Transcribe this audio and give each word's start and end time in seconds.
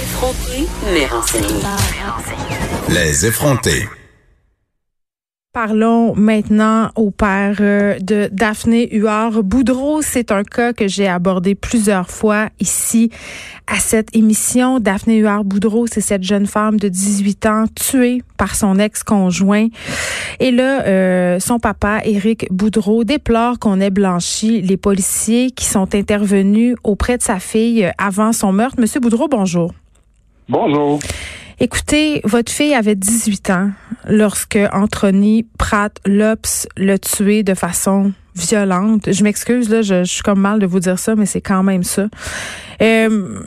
Effronté, 0.00 0.68
mais 0.94 1.06
renseigné. 1.06 1.60
Les 2.88 3.26
effrontés. 3.26 3.88
Parlons 5.52 6.14
maintenant 6.14 6.90
au 6.94 7.10
père 7.10 7.56
euh, 7.60 7.98
de 7.98 8.28
Daphné 8.30 8.94
Huard 8.94 9.42
Boudreau. 9.42 10.00
C'est 10.02 10.30
un 10.30 10.44
cas 10.44 10.72
que 10.72 10.86
j'ai 10.86 11.08
abordé 11.08 11.56
plusieurs 11.56 12.10
fois 12.10 12.48
ici 12.60 13.10
à 13.66 13.80
cette 13.80 14.14
émission. 14.14 14.78
Daphné 14.78 15.16
Huard 15.16 15.42
Boudreau, 15.42 15.88
c'est 15.88 16.00
cette 16.00 16.22
jeune 16.22 16.46
femme 16.46 16.78
de 16.78 16.88
18 16.88 17.46
ans 17.46 17.64
tuée 17.74 18.22
par 18.36 18.54
son 18.54 18.78
ex-conjoint. 18.78 19.66
Et 20.38 20.52
là, 20.52 20.84
euh, 20.86 21.40
son 21.40 21.58
papa, 21.58 22.02
Éric 22.04 22.46
Boudreau, 22.52 23.02
déplore 23.02 23.58
qu'on 23.58 23.80
ait 23.80 23.90
blanchi 23.90 24.62
les 24.62 24.76
policiers 24.76 25.50
qui 25.50 25.64
sont 25.64 25.92
intervenus 25.96 26.76
auprès 26.84 27.18
de 27.18 27.22
sa 27.22 27.40
fille 27.40 27.90
avant 27.98 28.32
son 28.32 28.52
meurtre. 28.52 28.80
Monsieur 28.80 29.00
Boudreau, 29.00 29.26
bonjour. 29.26 29.72
Bonjour. 30.48 30.98
Écoutez, 31.60 32.22
votre 32.24 32.50
fille 32.50 32.72
avait 32.72 32.94
18 32.94 33.50
ans 33.50 33.70
lorsque 34.08 34.58
Anthony 34.72 35.46
Pratt 35.58 36.00
Lops 36.06 36.66
l'a 36.78 36.98
tué 36.98 37.42
de 37.42 37.52
façon 37.52 38.14
violente. 38.34 39.12
Je 39.12 39.24
m'excuse, 39.24 39.68
là, 39.68 39.82
je, 39.82 40.04
suis 40.04 40.22
comme 40.22 40.40
mal 40.40 40.58
de 40.58 40.64
vous 40.64 40.80
dire 40.80 40.98
ça, 40.98 41.16
mais 41.16 41.26
c'est 41.26 41.42
quand 41.42 41.62
même 41.62 41.82
ça. 41.82 42.08
Euh, 42.80 43.40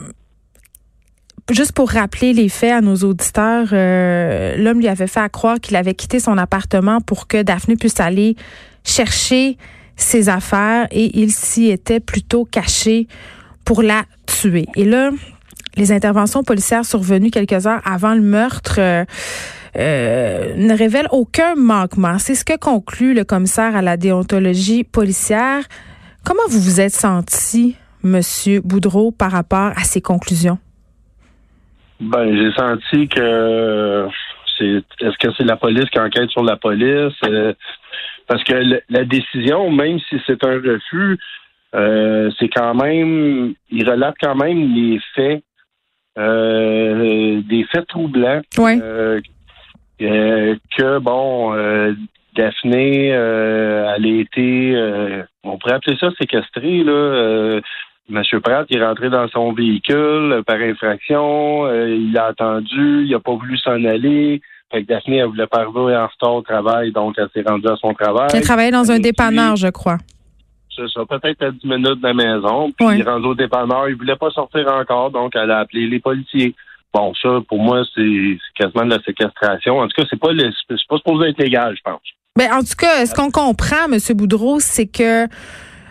juste 1.49 1.71
pour 1.71 1.89
rappeler 1.89 2.33
les 2.33 2.49
faits 2.49 2.73
à 2.73 2.81
nos 2.81 2.97
auditeurs, 2.97 3.69
euh, 3.71 4.55
l'homme 4.57 4.79
lui 4.79 4.87
avait 4.87 5.07
fait 5.07 5.31
croire 5.31 5.59
qu'il 5.59 5.77
avait 5.77 5.95
quitté 5.95 6.19
son 6.19 6.37
appartement 6.37 7.01
pour 7.01 7.27
que 7.27 7.41
Daphné 7.41 7.77
puisse 7.77 7.99
aller 7.99 8.35
chercher 8.83 9.57
ses 9.95 10.29
affaires 10.29 10.87
et 10.91 11.17
il 11.19 11.31
s'y 11.31 11.71
était 11.71 11.99
plutôt 11.99 12.45
caché 12.45 13.07
pour 13.65 13.81
la 13.81 14.03
tuer. 14.27 14.67
Et 14.75 14.85
là, 14.85 15.09
les 15.77 15.91
interventions 15.91 16.43
policières 16.43 16.85
survenues 16.85 17.31
quelques 17.31 17.67
heures 17.67 17.81
avant 17.85 18.13
le 18.13 18.21
meurtre 18.21 18.75
euh, 18.79 19.05
euh, 19.77 20.53
ne 20.55 20.77
révèlent 20.77 21.07
aucun 21.11 21.55
manquement. 21.55 22.17
C'est 22.17 22.35
ce 22.35 22.43
que 22.43 22.57
conclut 22.57 23.13
le 23.13 23.23
commissaire 23.23 23.75
à 23.75 23.81
la 23.81 23.97
déontologie 23.97 24.83
policière. 24.83 25.63
Comment 26.25 26.43
vous 26.49 26.59
vous 26.59 26.81
êtes 26.81 26.91
senti, 26.91 27.75
Monsieur 28.03 28.61
Boudreau, 28.61 29.11
par 29.11 29.31
rapport 29.31 29.71
à 29.75 29.83
ces 29.83 30.01
conclusions? 30.01 30.57
Ben, 32.01 32.35
j'ai 32.35 32.51
senti 32.53 33.07
que 33.07 34.07
c'est 34.57 34.83
est-ce 35.01 35.17
que 35.19 35.33
c'est 35.37 35.45
la 35.45 35.55
police 35.55 35.89
qui 35.89 35.99
enquête 35.99 36.29
sur 36.31 36.43
la 36.43 36.57
police? 36.57 37.13
Euh, 37.25 37.53
parce 38.27 38.43
que 38.43 38.53
la 38.89 39.03
décision, 39.05 39.71
même 39.71 39.99
si 40.09 40.17
c'est 40.25 40.43
un 40.43 40.55
refus, 40.55 41.17
c'est 41.73 42.49
quand 42.49 42.73
même, 42.73 43.53
il 43.69 43.89
relate 43.89 44.15
quand 44.21 44.35
même 44.35 44.73
les 44.73 44.99
faits 45.15 45.43
euh, 45.43 45.50
des 46.17 47.65
faits 47.71 47.87
troublants. 47.87 48.41
Euh, 48.59 49.21
euh, 50.01 50.55
que 50.77 50.99
bon, 50.99 51.53
Daphné, 52.35 53.07
elle 53.07 54.05
a 54.05 54.19
été, 54.19 55.23
on 55.43 55.57
pourrait 55.57 55.75
appeler 55.75 55.97
ça 55.97 56.09
séquestré 56.19 56.83
là. 56.83 57.59
Monsieur 58.09 58.41
Pratt 58.41 58.65
il 58.69 58.77
est 58.77 58.85
rentré 58.85 59.09
dans 59.09 59.29
son 59.29 59.53
véhicule 59.53 60.41
par 60.45 60.57
infraction. 60.57 61.71
il 61.73 62.17
a 62.17 62.25
attendu, 62.25 63.05
il 63.05 63.15
a 63.15 63.19
pas 63.19 63.33
voulu 63.33 63.57
s'en 63.57 63.83
aller. 63.85 64.41
Fait 64.71 64.83
que 64.83 64.87
Daphné, 64.87 65.17
elle 65.17 65.27
voulait 65.27 65.47
pas 65.47 65.59
arriver 65.59 65.95
en 65.95 66.07
retard 66.07 66.35
au 66.35 66.41
travail, 66.41 66.91
donc 66.91 67.15
elle 67.17 67.27
s'est 67.33 67.47
rendue 67.47 67.67
à 67.67 67.75
son 67.75 67.93
travail. 67.93 68.29
Elle 68.33 68.41
travaillait 68.41 68.71
dans 68.71 68.89
un 68.89 68.99
dépanneur, 68.99 69.55
je 69.57 69.67
crois. 69.67 69.97
Ça, 70.87 71.05
peut-être 71.05 71.43
à 71.43 71.51
10 71.51 71.65
minutes 71.65 72.01
de 72.01 72.07
la 72.07 72.13
maison. 72.13 72.71
Puis 72.71 72.87
il 72.97 73.03
rendu 73.03 73.27
au 73.27 73.35
dépanneur, 73.35 73.89
il 73.89 73.95
voulait 73.95 74.15
pas 74.15 74.29
sortir 74.31 74.67
encore, 74.71 75.11
donc 75.11 75.33
elle 75.35 75.51
a 75.51 75.59
appelé 75.59 75.87
les 75.87 75.99
policiers. 75.99 76.55
Bon, 76.93 77.13
ça, 77.21 77.39
pour 77.47 77.59
moi, 77.59 77.83
c'est 77.95 78.37
quasiment 78.55 78.85
de 78.85 78.95
la 78.95 79.01
séquestration. 79.03 79.79
En 79.79 79.87
tout 79.87 80.01
cas, 80.01 80.07
c'est 80.09 80.19
pas 80.19 80.29
c'est 80.37 80.87
pas 80.89 80.97
supposé 80.97 81.29
être 81.29 81.39
légal, 81.39 81.75
je 81.75 81.81
pense. 81.83 82.01
Ben, 82.37 82.51
en 82.51 82.59
tout 82.59 82.75
cas, 82.77 83.05
ce 83.05 83.13
qu'on 83.13 83.31
comprend, 83.31 83.85
M. 83.91 83.97
Boudreau, 84.15 84.59
c'est 84.59 84.87
que 84.87 85.27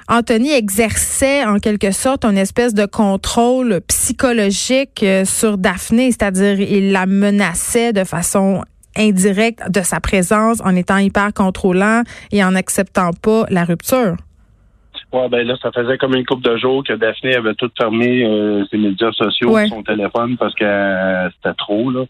Anthony 0.08 0.52
exerçait 0.52 1.44
en 1.44 1.58
quelque 1.58 1.92
sorte 1.92 2.24
une 2.24 2.36
espèce 2.36 2.74
de 2.74 2.84
contrôle 2.84 3.80
psychologique 3.86 5.04
euh, 5.04 5.24
sur 5.24 5.56
Daphné, 5.56 6.10
c'est-à-dire 6.10 6.60
il 6.60 6.90
la 6.90 7.06
menaçait 7.06 7.92
de 7.92 8.02
façon 8.02 8.62
indirecte 8.96 9.70
de 9.70 9.82
sa 9.82 10.00
présence 10.00 10.60
en 10.64 10.74
étant 10.74 10.96
hyper 10.96 11.32
contrôlant 11.32 12.02
et 12.32 12.42
en 12.42 12.52
n'acceptant 12.52 13.10
pas 13.12 13.44
la 13.50 13.64
rupture. 13.64 14.16
Ouais, 15.12 15.28
ben 15.28 15.46
là, 15.46 15.56
ça 15.60 15.72
faisait 15.72 15.98
comme 15.98 16.14
une 16.14 16.24
couple 16.24 16.48
de 16.48 16.56
jours 16.56 16.84
que 16.84 16.92
Daphné 16.92 17.34
avait 17.34 17.54
tout 17.54 17.70
fermé 17.76 18.24
euh, 18.24 18.64
ses 18.70 18.78
médias 18.78 19.10
sociaux, 19.12 19.56
son 19.66 19.82
téléphone, 19.82 20.36
parce 20.36 20.54
que 20.54 20.64
euh, 20.64 21.28
c'était 21.30 21.54
trop, 21.54 21.90
là. 21.90 22.04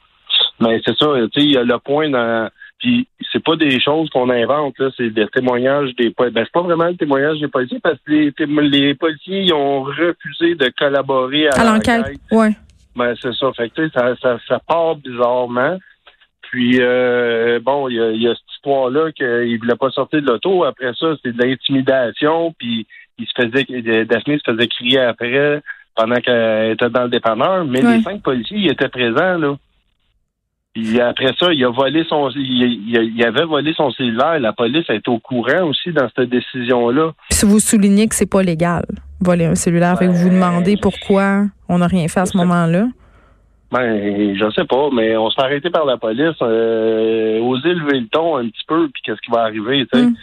Mais 0.60 0.80
c'est 0.84 0.96
ça, 0.96 1.06
tu 1.32 1.40
sais, 1.40 1.46
il 1.46 1.52
y 1.52 1.56
a 1.56 1.64
le 1.64 1.78
point 1.78 2.10
dans. 2.10 2.50
Puis 2.78 3.06
c'est 3.32 3.42
pas 3.42 3.56
des 3.56 3.80
choses 3.80 4.08
qu'on 4.10 4.30
invente, 4.30 4.78
là, 4.78 4.90
c'est 4.96 5.10
des 5.10 5.26
témoignages 5.28 5.94
des 5.96 6.10
policiers. 6.10 6.34
Ben, 6.34 6.44
c'est 6.44 6.52
pas 6.52 6.62
vraiment 6.62 6.86
le 6.86 6.96
témoignage 6.96 7.38
des 7.40 7.48
policiers 7.48 7.80
parce 7.80 7.98
que 8.06 8.12
les, 8.12 8.32
les 8.68 8.94
policiers 8.94 9.42
ils 9.42 9.54
ont 9.54 9.82
refusé 9.82 10.54
de 10.54 10.70
collaborer 10.78 11.48
à, 11.48 11.64
l'enquête. 11.64 12.18
Ouais. 12.30 12.50
Ben, 12.96 13.14
c'est 13.20 13.34
ça. 13.34 13.52
Fait 13.52 13.70
que, 13.70 13.88
ça, 13.90 14.14
ça, 14.20 14.38
ça 14.46 14.60
part 14.66 14.96
bizarrement. 14.96 15.78
Puis 16.50 16.78
euh, 16.80 17.60
bon, 17.62 17.88
il 17.88 17.94
y 17.94 18.00
a, 18.00 18.10
y 18.10 18.26
a, 18.26 18.34
cette 18.34 18.54
histoire-là 18.56 19.12
qu'il 19.12 19.58
voulait 19.60 19.76
pas 19.76 19.90
sortir 19.90 20.20
de 20.20 20.26
l'auto. 20.26 20.64
Après 20.64 20.92
ça, 20.98 21.14
c'est 21.22 21.32
de 21.34 21.42
l'intimidation. 21.42 22.52
Puis 22.58 22.86
il 23.18 23.26
se 23.26 23.32
faisait 23.40 24.04
Daphné 24.04 24.38
se 24.38 24.50
faisait 24.50 24.66
crier 24.66 25.00
après 25.00 25.62
pendant 25.94 26.16
qu'elle 26.16 26.72
était 26.72 26.90
dans 26.90 27.04
le 27.04 27.08
dépanneur. 27.08 27.64
Mais 27.64 27.82
les 27.82 28.02
cinq 28.02 28.22
policiers 28.22 28.58
ils 28.58 28.70
étaient 28.70 28.88
présents 28.88 29.38
là. 29.38 29.56
Puis 30.74 31.00
après 31.00 31.32
ça, 31.38 31.52
il 31.52 31.64
a 31.64 31.70
volé 31.70 32.04
son 32.08 32.30
il, 32.30 33.14
il, 33.16 33.24
avait 33.24 33.44
volé 33.44 33.72
son 33.74 33.90
cellulaire. 33.92 34.40
La 34.40 34.52
police 34.52 34.88
a 34.88 34.94
été 34.94 35.10
au 35.10 35.18
courant 35.18 35.68
aussi 35.68 35.92
dans 35.92 36.08
cette 36.16 36.30
décision-là. 36.30 37.12
Si 37.30 37.46
vous 37.46 37.60
soulignez 37.60 38.08
que 38.08 38.14
c'est 38.14 38.30
pas 38.30 38.42
légal, 38.42 38.84
voler 39.20 39.46
un 39.46 39.56
cellulaire, 39.56 39.96
ben, 39.98 40.10
vous 40.10 40.16
vous 40.16 40.30
demandez 40.30 40.76
pourquoi 40.76 41.46
on 41.68 41.78
n'a 41.78 41.86
rien 41.86 42.06
fait 42.08 42.20
à 42.20 42.26
ce 42.26 42.36
moment-là. 42.36 42.86
Ben, 43.70 44.36
je 44.36 44.50
sais 44.50 44.64
pas, 44.64 44.88
mais 44.92 45.16
on 45.16 45.30
s'est 45.30 45.42
arrêté 45.42 45.70
par 45.70 45.84
la 45.84 45.96
police. 45.96 46.36
Euh, 46.42 47.38
oser 47.40 47.74
lever 47.74 48.00
le 48.00 48.08
ton 48.08 48.36
un 48.36 48.48
petit 48.48 48.64
peu, 48.66 48.88
puis 48.88 49.02
qu'est-ce 49.04 49.20
qui 49.20 49.30
va 49.30 49.42
arriver, 49.42 49.86
tu 49.92 49.98
sais. 49.98 50.06
Mm. 50.06 50.16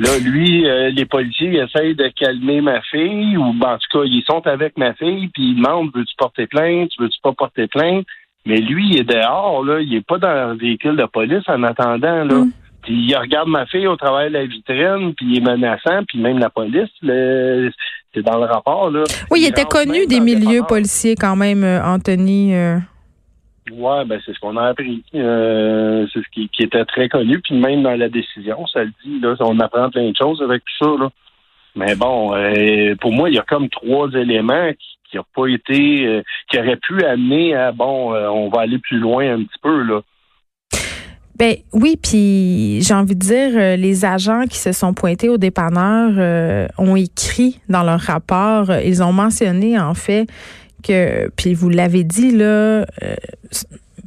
Là, 0.00 0.10
lui, 0.22 0.68
euh, 0.68 0.90
les 0.90 1.06
policiers 1.06 1.60
essayent 1.60 1.96
de 1.96 2.08
calmer 2.08 2.60
ma 2.60 2.80
fille, 2.82 3.36
ou 3.36 3.52
ben, 3.54 3.72
en 3.72 3.78
tout 3.78 3.98
cas, 3.98 4.04
ils 4.04 4.22
sont 4.28 4.46
avec 4.46 4.76
ma 4.76 4.92
fille, 4.94 5.28
puis 5.28 5.50
ils 5.50 5.56
demandent 5.56 5.90
veux-tu 5.94 6.14
porter 6.16 6.46
plainte, 6.46 6.90
veux-tu 6.98 7.18
pas 7.22 7.32
porter 7.32 7.66
plainte? 7.66 8.06
Mais 8.46 8.58
lui, 8.58 8.90
il 8.90 8.98
est 8.98 9.04
dehors, 9.04 9.64
là, 9.64 9.80
il 9.80 9.94
est 9.94 10.06
pas 10.06 10.18
dans 10.18 10.52
le 10.52 10.58
véhicule 10.58 10.96
de 10.96 11.04
police 11.04 11.42
en 11.48 11.62
attendant, 11.62 12.24
là. 12.24 12.34
Mm. 12.34 12.52
Puis 12.82 12.94
il 12.94 13.16
regarde 13.16 13.48
ma 13.48 13.66
fille 13.66 13.86
au 13.86 13.96
travers 13.96 14.28
de 14.28 14.34
la 14.34 14.46
vitrine, 14.46 15.14
puis 15.14 15.26
il 15.26 15.38
est 15.38 15.40
menaçant, 15.40 16.04
puis 16.06 16.18
même 16.18 16.38
la 16.38 16.50
police, 16.50 16.88
c'est 17.02 18.22
dans 18.22 18.38
le 18.38 18.44
rapport. 18.44 18.90
Là. 18.90 19.04
Oui, 19.30 19.40
il, 19.42 19.48
était 19.48 19.64
connu 19.64 20.06
des 20.06 20.20
milieux 20.20 20.62
policiers 20.66 21.14
quand 21.16 21.36
même, 21.36 21.64
euh, 21.64 21.82
Anthony. 21.82 22.54
Euh. 22.54 22.78
Oui, 23.70 24.04
ben 24.06 24.18
c'est 24.24 24.32
ce 24.32 24.38
qu'on 24.40 24.56
a 24.56 24.68
appris. 24.68 25.02
Euh, 25.14 26.06
c'est 26.12 26.20
ce 26.20 26.28
qui, 26.32 26.48
était 26.58 26.84
très 26.84 27.08
connu, 27.08 27.40
puis 27.40 27.54
même 27.54 27.82
dans 27.82 27.96
la 27.96 28.08
décision, 28.08 28.66
ça 28.66 28.84
le 28.84 28.92
dit. 29.04 29.20
Là, 29.20 29.34
on 29.40 29.60
apprend 29.60 29.90
plein 29.90 30.10
de 30.10 30.16
choses 30.16 30.40
avec 30.42 30.62
tout 30.64 30.84
ça. 30.84 31.02
Là. 31.02 31.10
Mais 31.74 31.94
bon, 31.94 32.32
pour 33.00 33.12
moi, 33.12 33.28
il 33.28 33.36
y 33.36 33.38
a 33.38 33.42
comme 33.42 33.68
trois 33.68 34.08
éléments 34.12 34.70
qui 35.10 35.16
n'ont 35.16 35.24
pas 35.34 35.46
été, 35.48 36.22
qui 36.50 36.58
auraient 36.58 36.76
pu 36.76 37.04
amener 37.04 37.54
à 37.54 37.72
bon, 37.72 38.14
on 38.14 38.48
va 38.48 38.62
aller 38.62 38.78
plus 38.78 38.98
loin 38.98 39.34
un 39.34 39.42
petit 39.42 39.58
peu 39.62 39.82
là. 39.82 40.00
Ben 41.38 41.54
oui, 41.72 41.96
puis 42.02 42.82
j'ai 42.82 42.94
envie 42.94 43.14
de 43.14 43.20
dire, 43.20 43.50
euh, 43.54 43.76
les 43.76 44.04
agents 44.04 44.44
qui 44.50 44.58
se 44.58 44.72
sont 44.72 44.92
pointés 44.92 45.28
au 45.28 45.38
dépanneur 45.38 46.12
euh, 46.18 46.66
ont 46.78 46.96
écrit 46.96 47.60
dans 47.68 47.84
leur 47.84 48.00
rapport, 48.00 48.70
euh, 48.70 48.82
ils 48.82 49.04
ont 49.04 49.12
mentionné 49.12 49.78
en 49.78 49.94
fait 49.94 50.26
que, 50.82 51.30
puis 51.36 51.54
vous 51.54 51.68
l'avez 51.68 52.02
dit 52.02 52.32
là, 52.32 52.86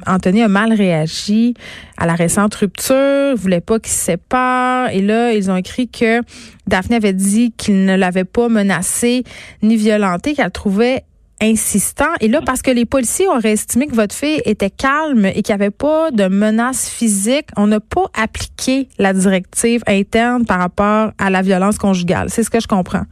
Anthony 0.06 0.42
a 0.42 0.48
mal 0.48 0.74
réagi 0.74 1.54
à 1.96 2.06
la 2.06 2.14
récente 2.14 2.54
rupture, 2.54 3.34
voulait 3.34 3.60
pas 3.62 3.78
qu'il 3.78 3.92
se 3.92 4.04
sépare, 4.04 4.90
et 4.90 5.00
là 5.00 5.32
ils 5.32 5.50
ont 5.50 5.56
écrit 5.56 5.88
que 5.88 6.20
Daphné 6.66 6.96
avait 6.96 7.14
dit 7.14 7.52
qu'il 7.56 7.86
ne 7.86 7.96
l'avait 7.96 8.24
pas 8.24 8.50
menacé 8.50 9.24
ni 9.62 9.76
violenté, 9.76 10.34
qu'elle 10.34 10.50
trouvait 10.50 11.04
insistant. 11.42 12.12
Et 12.20 12.28
là, 12.28 12.40
parce 12.44 12.62
que 12.62 12.70
les 12.70 12.86
policiers 12.86 13.26
auraient 13.26 13.52
estimé 13.52 13.86
que 13.88 13.94
votre 13.94 14.14
fille 14.14 14.40
était 14.44 14.70
calme 14.70 15.26
et 15.26 15.42
qu'il 15.42 15.54
n'y 15.54 15.62
avait 15.62 15.70
pas 15.70 16.10
de 16.12 16.28
menace 16.28 16.88
physique, 16.88 17.46
on 17.56 17.66
n'a 17.66 17.80
pas 17.80 18.06
appliqué 18.14 18.88
la 18.98 19.12
directive 19.12 19.82
interne 19.86 20.46
par 20.46 20.60
rapport 20.60 21.10
à 21.18 21.30
la 21.30 21.42
violence 21.42 21.78
conjugale. 21.78 22.30
C'est 22.30 22.44
ce 22.44 22.50
que 22.50 22.60
je 22.60 22.68
comprends. 22.68 23.04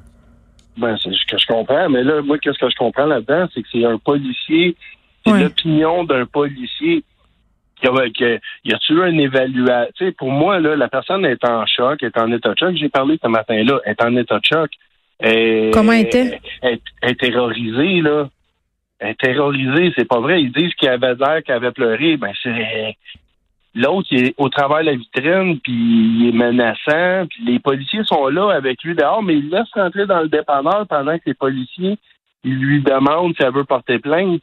Ben, 0.79 0.97
c'est 1.03 1.11
ce 1.12 1.27
que 1.27 1.37
je 1.37 1.47
comprends. 1.47 1.91
Mais 1.91 2.05
là, 2.05 2.23
moi, 2.23 2.38
qu'est-ce 2.38 2.59
que 2.59 2.71
je 2.71 2.77
comprends 2.77 3.06
là-dedans? 3.06 3.49
C'est 3.53 3.62
que 3.62 3.69
c'est 3.73 3.85
un 3.85 3.99
policier, 3.99 4.77
c'est 5.27 5.32
l'opinion 5.32 6.05
d'un 6.05 6.25
policier. 6.25 7.05
Y 7.82 7.88
a-tu 7.88 9.09
une 9.09 9.21
évaluation? 9.21 10.12
Pour 10.17 10.31
moi, 10.31 10.61
là, 10.61 10.77
la 10.77 10.88
personne 10.88 11.25
est 11.25 11.44
en 11.44 11.65
choc, 11.67 12.03
est 12.03 12.17
en 12.17 12.31
état 12.31 12.50
de 12.50 12.59
choc. 12.59 12.77
J'ai 12.77 12.88
parlé 12.88 13.19
ce 13.23 13.29
matin-là, 13.29 13.81
est 13.85 14.03
en 14.03 14.15
état 14.17 14.38
de 14.38 14.44
choc. 14.44 14.71
Comment 15.72 15.93
était? 15.93 16.40
Elle, 16.62 17.17
terrorisée, 17.17 18.00
là. 18.00 18.28
terrorisé, 19.19 19.93
c'est 19.96 20.08
pas 20.08 20.20
vrai. 20.20 20.43
Ils 20.43 20.52
disent 20.52 20.75
qu'il 20.75 20.88
avait 20.88 21.14
l'air, 21.14 21.43
qu'il 21.43 21.55
avait 21.55 21.72
pleuré. 21.72 22.17
Ben, 22.17 22.32
c'est. 22.43 22.96
L'autre, 23.75 24.08
il 24.11 24.26
est 24.26 24.34
au 24.37 24.49
travers 24.49 24.81
de 24.81 24.87
la 24.87 24.96
vitrine, 24.96 25.61
puis 25.61 25.72
il 25.72 26.28
est 26.28 26.37
menaçant, 26.37 27.26
puis 27.28 27.44
les 27.44 27.61
policiers 27.61 28.02
sont 28.02 28.26
là 28.26 28.50
avec 28.50 28.82
lui 28.82 28.96
dehors, 28.96 29.22
mais 29.22 29.37
il 29.37 29.49
laisse 29.49 29.70
rentrer 29.75 30.06
dans 30.06 30.22
le 30.22 30.28
dépanneur 30.28 30.88
pendant 30.88 31.17
que 31.17 31.22
les 31.26 31.34
policiers 31.34 31.96
ils 32.44 32.55
lui 32.55 32.82
demandent 32.82 33.34
si 33.37 33.43
elle 33.43 33.52
veut 33.52 33.64
porter 33.64 33.99
plainte. 33.99 34.43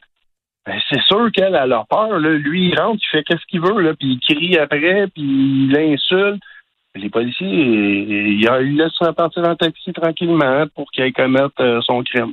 Ben, 0.66 0.78
c'est 0.90 1.02
sûr 1.02 1.30
qu'elle 1.32 1.56
a 1.56 1.66
leur 1.66 1.86
peur. 1.86 2.18
Là. 2.18 2.30
Lui, 2.30 2.68
il 2.68 2.78
rentre, 2.78 3.00
il 3.02 3.10
fait 3.10 3.24
qu'est-ce 3.24 3.44
qu'il 3.46 3.60
veut, 3.60 3.80
là, 3.80 3.94
puis 3.94 4.18
il 4.20 4.20
crie 4.20 4.58
après, 4.58 5.06
puis 5.08 5.22
il 5.22 5.72
l'insulte. 5.72 6.42
Les 6.94 7.10
policiers, 7.10 7.46
il, 7.46 8.40
il 8.40 8.76
laisse 8.76 9.14
partir 9.16 9.44
en 9.44 9.54
taxi 9.54 9.92
tranquillement 9.92 10.64
pour 10.74 10.90
qu'il 10.90 11.04
aille 11.04 11.12
commettre 11.12 11.60
euh, 11.60 11.80
son 11.82 12.02
crime. 12.02 12.32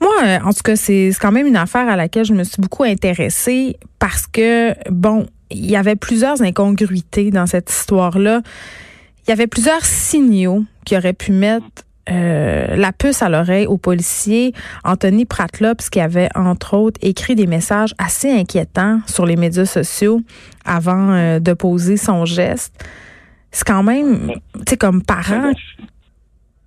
Moi, 0.00 0.14
euh, 0.24 0.38
en 0.44 0.52
tout 0.52 0.62
cas, 0.64 0.76
c'est 0.76 1.10
quand 1.20 1.32
même 1.32 1.46
une 1.46 1.56
affaire 1.56 1.88
à 1.88 1.96
laquelle 1.96 2.24
je 2.24 2.32
me 2.32 2.42
suis 2.42 2.60
beaucoup 2.60 2.84
intéressée 2.84 3.76
parce 3.98 4.26
que, 4.26 4.72
bon, 4.90 5.26
il 5.50 5.70
y 5.70 5.76
avait 5.76 5.96
plusieurs 5.96 6.42
incongruités 6.42 7.30
dans 7.30 7.46
cette 7.46 7.70
histoire-là. 7.70 8.40
Il 9.26 9.30
y 9.30 9.32
avait 9.32 9.46
plusieurs 9.46 9.84
signaux 9.84 10.64
qui 10.84 10.96
auraient 10.96 11.12
pu 11.12 11.32
mettre 11.32 11.66
euh, 12.10 12.74
la 12.76 12.92
puce 12.92 13.22
à 13.22 13.28
l'oreille 13.28 13.66
aux 13.66 13.76
policiers. 13.76 14.52
Anthony 14.84 15.26
Pratlops, 15.26 15.90
qui 15.90 16.00
avait, 16.00 16.28
entre 16.34 16.76
autres, 16.76 16.98
écrit 17.02 17.34
des 17.34 17.46
messages 17.46 17.94
assez 17.98 18.30
inquiétants 18.30 19.00
sur 19.06 19.26
les 19.26 19.36
médias 19.36 19.66
sociaux 19.66 20.20
avant 20.64 21.10
euh, 21.10 21.40
de 21.40 21.52
poser 21.52 21.96
son 21.96 22.24
geste. 22.24 22.84
C'est 23.50 23.66
quand 23.66 23.82
même, 23.82 24.32
tu 24.54 24.62
sais, 24.68 24.76
comme 24.76 25.02
parent. 25.02 25.52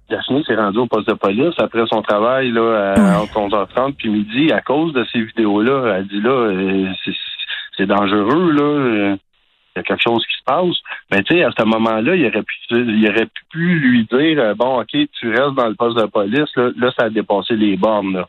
Daphné 0.10 0.44
s'est 0.44 0.56
rendue 0.56 0.80
au 0.80 0.88
poste 0.88 1.08
de 1.08 1.14
police 1.14 1.56
après 1.58 1.86
son 1.88 2.02
travail 2.02 2.52
là, 2.52 2.94
à, 2.96 3.22
entre 3.22 3.40
11h30 3.40 3.94
puis 3.94 4.10
midi 4.10 4.52
à 4.52 4.62
cause 4.62 4.94
de 4.94 5.06
ces 5.12 5.22
vidéos-là. 5.22 5.96
Elle 5.98 6.08
dit 6.08 6.22
là, 6.22 6.30
euh, 6.30 6.92
c'est 7.78 7.86
dangereux, 7.86 8.52
là 8.52 9.16
il 9.76 9.80
y 9.80 9.82
a 9.82 9.84
quelque 9.84 10.04
chose 10.04 10.26
qui 10.26 10.38
se 10.38 10.44
passe. 10.46 10.76
Mais 11.12 11.24
tu 11.24 11.36
sais, 11.36 11.44
à 11.44 11.52
ce 11.58 11.64
moment-là, 11.66 12.16
il 12.16 12.26
aurait 12.28 12.44
pu, 12.44 12.56
il 12.72 13.10
aurait 13.10 13.30
pu 13.50 13.80
lui 13.80 14.06
dire 14.06 14.40
euh, 14.40 14.54
bon, 14.54 14.82
ok, 14.82 14.92
tu 14.92 15.30
restes 15.30 15.56
dans 15.56 15.68
le 15.68 15.76
poste 15.76 15.98
de 15.98 16.06
police. 16.06 16.56
Là, 16.56 16.70
là 16.78 16.92
ça 16.98 17.06
a 17.06 17.10
dépassé 17.10 17.56
les 17.56 17.76
bornes. 17.76 18.14
Là. 18.14 18.28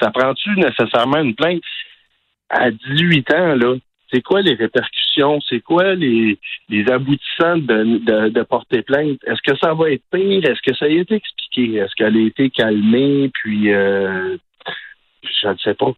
Ça 0.00 0.10
prend-tu 0.10 0.50
nécessairement 0.56 1.18
une 1.18 1.34
plainte 1.34 1.62
à 2.48 2.70
18 2.70 3.34
ans 3.34 3.54
là? 3.54 3.74
C'est 4.12 4.20
quoi 4.20 4.42
les 4.42 4.54
répercussions? 4.54 5.40
C'est 5.48 5.60
quoi 5.60 5.94
les, 5.94 6.38
les 6.68 6.90
aboutissants 6.90 7.56
de, 7.56 8.28
de, 8.28 8.42
porter 8.42 8.82
plainte? 8.82 9.18
Est-ce 9.26 9.40
que 9.42 9.56
ça 9.58 9.72
va 9.72 9.90
être 9.90 10.02
pire? 10.12 10.44
Est-ce 10.44 10.60
que 10.64 10.76
ça 10.76 10.84
a 10.84 10.88
été 10.88 11.14
expliqué? 11.14 11.76
Est-ce 11.78 11.94
qu'elle 11.96 12.16
a 12.16 12.26
été 12.26 12.50
calmée? 12.50 13.30
Puis 13.32 13.72
euh, 13.72 14.36
je 15.42 15.48
ne 15.48 15.56
sais 15.56 15.74
pas. 15.74 15.92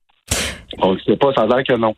On 0.78 0.94
ne 0.94 0.98
sait 1.00 1.16
pas. 1.16 1.32
Ça 1.34 1.42
a 1.42 1.46
l'air 1.46 1.64
que 1.64 1.76
non. 1.76 1.94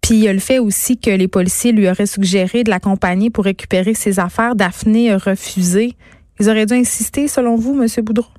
Puis 0.00 0.14
il 0.14 0.24
y 0.24 0.28
a 0.28 0.32
le 0.32 0.38
fait 0.38 0.58
aussi 0.58 0.98
que 0.98 1.10
les 1.10 1.28
policiers 1.28 1.72
lui 1.72 1.88
auraient 1.88 2.06
suggéré 2.06 2.64
de 2.64 2.70
l'accompagner 2.70 3.30
pour 3.30 3.44
récupérer 3.44 3.94
ses 3.94 4.18
affaires. 4.18 4.54
Daphné 4.54 5.12
a 5.12 5.18
refusé. 5.18 5.92
Ils 6.40 6.48
auraient 6.48 6.66
dû 6.66 6.74
insister, 6.74 7.28
selon 7.28 7.56
vous, 7.56 7.80
M. 7.80 7.86
Boudreau? 8.02 8.30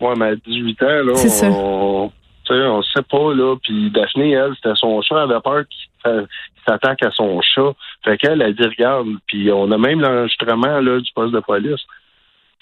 Oui, 0.00 0.14
mais 0.16 0.26
à 0.26 0.36
18 0.36 0.82
ans, 0.82 0.86
là, 0.86 1.12
on, 1.50 2.12
on 2.50 2.82
sait 2.82 3.02
pas, 3.02 3.34
là. 3.34 3.56
Puis 3.62 3.90
Daphné, 3.90 4.32
elle, 4.32 4.54
c'était 4.56 4.74
son 4.74 5.00
chat, 5.02 5.16
elle 5.16 5.30
avait 5.30 5.40
peur 5.40 5.64
qu'il 5.68 6.26
s'attaque 6.66 7.02
à 7.02 7.10
son 7.10 7.40
chat. 7.40 7.72
Fait 8.04 8.16
qu'elle 8.16 8.42
a 8.42 8.52
dit, 8.52 8.62
regarde, 8.62 9.08
puis 9.26 9.50
on 9.52 9.70
a 9.70 9.78
même 9.78 10.00
l'enregistrement, 10.00 10.80
là, 10.80 11.00
du 11.00 11.10
poste 11.14 11.34
de 11.34 11.40
police. 11.40 11.80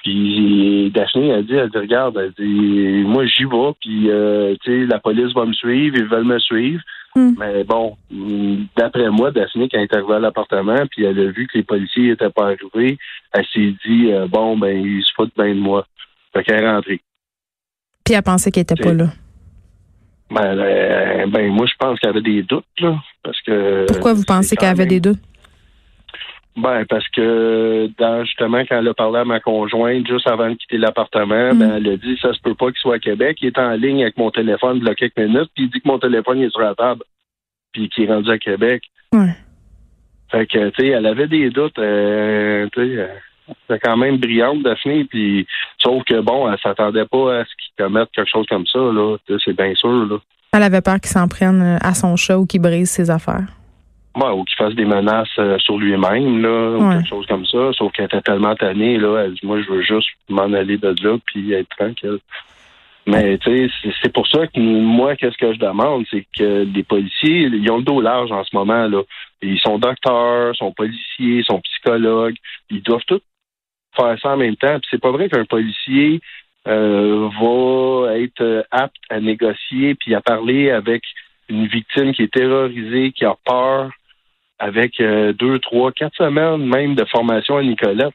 Puis 0.04 0.90
Daphné 0.94 1.32
a 1.32 1.42
dit, 1.42 1.54
elle 1.54 1.70
dit, 1.70 1.78
regarde, 1.78 2.19
elle 2.19 2.32
dit, 2.38 3.02
moi 3.06 3.25
j'y 3.25 3.44
vais, 3.44 3.72
puis 3.81 4.10
euh, 4.10 4.54
tu 4.62 4.82
sais, 4.82 4.86
la 4.86 4.98
police 4.98 5.32
va 5.32 5.46
me 5.46 5.54
suivre, 5.54 5.96
ils 5.96 6.04
veulent 6.04 6.25
me 6.25 6.38
suivre. 6.38 6.82
Hmm. 7.16 7.32
Mais 7.38 7.64
bon, 7.64 7.96
d'après 8.76 9.08
moi, 9.08 9.31
Daphné, 9.31 9.69
quand 9.70 9.78
elle 9.78 9.84
est 9.84 9.94
arrivée 9.94 10.14
à 10.14 10.19
l'appartement, 10.19 10.86
puis 10.90 11.04
elle 11.04 11.19
a 11.19 11.31
vu 11.31 11.46
que 11.46 11.56
les 11.56 11.64
policiers 11.64 12.08
n'étaient 12.08 12.28
pas 12.28 12.50
arrivés, 12.50 12.98
elle 13.32 13.46
s'est 13.46 13.75
dit 13.86 14.12
euh, 14.12 14.26
bon, 14.26 14.58
ben, 14.58 14.84
ils 14.84 15.02
se 15.02 15.12
foutent 15.14 15.34
bien 15.36 15.54
de 15.54 15.60
moi. 15.60 15.86
Fait 16.34 16.44
qu'elle 16.44 16.62
est 16.62 16.70
rentrée. 16.70 17.00
Puis 18.04 18.14
elle 18.14 18.22
pensait 18.22 18.50
qu'elle 18.50 18.64
était 18.64 18.75
pas 18.75 18.92
là. 18.92 19.06
Ben, 20.34 20.58
euh, 20.58 21.26
ben, 21.28 21.52
moi, 21.52 21.66
je 21.66 21.75
pense 21.78 21.98
qu'elle 22.00 22.10
avait 22.10 22.20
des 22.20 22.42
doutes, 22.42 22.64
là. 22.81 22.98
Parce 23.22 23.40
que. 23.42 23.86
Pourquoi 23.86 24.14
vous 24.14 24.25
pensez 24.26 24.56
qu'elle 24.56 24.70
avait 24.70 24.86
des 24.86 25.00
doutes? 25.00 25.20
Ben, 26.56 26.84
parce 26.86 27.08
que 27.08 27.88
dans 27.98 28.25
justement, 28.25 28.62
quand 28.69 28.78
elle 28.78 28.88
a 28.88 28.94
parlé 28.94 29.20
à 29.20 29.25
ma 29.25 29.40
conjointe 29.40 30.06
juste 30.06 30.28
avant 30.28 30.50
de 30.50 30.54
quitter 30.54 30.78
l'appartement, 30.78 31.54
ben, 31.54 31.69
mm. 31.69 31.76
elle 31.76 31.88
a 31.88 31.96
dit 31.96 32.19
ça 32.20 32.32
se 32.32 32.40
peut 32.40 32.54
pas 32.54 32.66
qu'il 32.66 32.78
soit 32.78 32.96
à 32.96 32.98
Québec. 32.98 33.38
Il 33.42 33.48
est 33.48 33.58
en 33.58 33.72
ligne 33.72 34.02
avec 34.02 34.16
mon 34.16 34.31
téléphone 34.31 34.78
il 34.81 34.86
y 34.86 34.90
a 34.90 34.94
quelques 34.94 35.16
minutes, 35.16 35.50
puis 35.54 35.64
il 35.64 35.70
dit 35.70 35.81
que 35.81 35.88
mon 35.88 35.98
téléphone 35.98 36.40
est 36.42 36.50
sur 36.50 36.60
la 36.60 36.75
table, 36.75 37.02
puis 37.72 37.88
qu'il 37.88 38.04
est 38.04 38.12
rendu 38.12 38.31
à 38.31 38.38
Québec. 38.38 38.82
Ouais. 39.12 39.34
Fait 40.31 40.46
que, 40.46 40.70
tu 40.70 40.82
sais, 40.82 40.88
elle 40.88 41.06
avait 41.06 41.28
des 41.28 41.50
doutes, 41.50 41.78
euh, 41.78 42.69
tu 42.72 42.96
sais, 42.96 43.08
c'est 43.69 43.79
quand 43.79 43.96
même 43.96 44.17
brillante, 44.19 44.62
Daphné, 44.62 45.05
puis 45.05 45.46
sauf 45.79 46.02
que 46.05 46.20
bon, 46.20 46.50
elle 46.50 46.58
s'attendait 46.61 47.06
pas 47.06 47.41
à 47.41 47.44
ce 47.44 47.50
qu'il 47.50 47.85
commette 47.85 48.08
quelque 48.14 48.31
chose 48.31 48.46
comme 48.49 48.67
ça, 48.67 48.79
là. 48.79 49.17
C'est 49.44 49.56
bien 49.56 49.75
sûr, 49.75 50.06
là. 50.06 50.17
Elle 50.52 50.62
avait 50.62 50.81
peur 50.81 51.00
qu'il 51.00 51.11
s'en 51.11 51.29
prenne 51.29 51.79
à 51.81 51.94
son 51.94 52.17
chat 52.17 52.38
ou 52.38 52.46
qu'il 52.46 52.62
brise 52.62 52.91
ses 52.91 53.11
affaires 53.11 53.46
ou 54.17 54.44
qu'il 54.44 54.56
fasse 54.56 54.75
des 54.75 54.85
menaces 54.85 55.29
euh, 55.38 55.58
sur 55.58 55.79
lui-même, 55.79 56.41
là, 56.41 56.76
ou 56.76 56.91
quelque 56.91 57.08
chose 57.08 57.26
comme 57.26 57.46
ça. 57.46 57.73
Sauf 57.73 57.93
qu'elle 57.93 58.06
était 58.06 58.20
tellement 58.20 58.55
tannée, 58.55 58.96
là, 58.99 59.25
elle 59.25 59.35
dit, 59.35 59.41
moi, 59.43 59.61
je 59.61 59.70
veux 59.70 59.82
juste 59.82 60.08
m'en 60.29 60.52
aller 60.52 60.76
de 60.76 60.94
là, 61.02 61.19
puis 61.26 61.52
être 61.52 61.69
tranquille. 61.76 62.19
Mais, 63.06 63.37
tu 63.38 63.69
sais, 63.69 63.93
c'est 64.02 64.12
pour 64.12 64.26
ça 64.29 64.46
que 64.46 64.58
moi, 64.58 65.14
qu'est-ce 65.17 65.37
que 65.37 65.52
je 65.52 65.58
demande, 65.58 66.06
c'est 66.11 66.26
que 66.38 66.64
les 66.64 66.82
policiers, 66.82 67.50
ils 67.52 67.70
ont 67.70 67.76
le 67.76 67.82
dos 67.82 68.00
large 68.00 68.32
en 68.32 68.44
ce 68.44 68.56
moment, 68.56 68.87
là. 68.87 69.02
Ils 69.43 69.61
sont 69.61 69.79
docteurs, 69.79 70.56
sont 70.56 70.73
policiers, 70.73 71.43
sont 71.43 71.61
psychologues. 71.61 72.37
Ils 72.70 72.82
doivent 72.82 73.05
tous 73.06 73.20
faire 73.96 74.19
ça 74.20 74.31
en 74.31 74.37
même 74.37 74.56
temps. 74.56 74.79
Puis 74.79 74.88
c'est 74.91 75.00
pas 75.00 75.11
vrai 75.11 75.29
qu'un 75.29 75.44
policier 75.44 76.20
euh, 76.67 77.29
va 77.41 78.19
être 78.19 78.67
apte 78.70 78.96
à 79.11 79.20
négocier 79.20 79.94
puis 79.94 80.14
à 80.14 80.20
parler 80.20 80.70
avec 80.70 81.02
une 81.49 81.67
victime 81.67 82.12
qui 82.12 82.23
est 82.23 82.32
terrorisée, 82.32 83.12
qui 83.12 83.25
a 83.25 83.37
peur, 83.44 83.91
avec 84.58 85.00
euh, 85.00 85.32
deux, 85.32 85.58
trois, 85.58 85.93
quatre 85.93 86.17
semaines 86.17 86.67
même 86.67 86.94
de 86.94 87.05
formation 87.05 87.56
à 87.56 87.62
Nicolette. 87.62 88.14